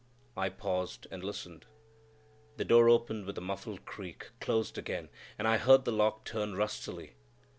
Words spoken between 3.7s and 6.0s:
creak, closed again, and I heard the